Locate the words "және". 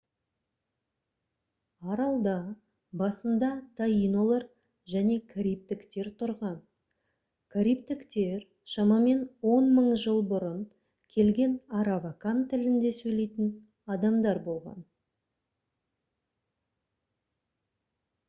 4.93-5.17